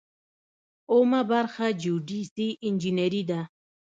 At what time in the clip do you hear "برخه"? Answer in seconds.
1.31-1.65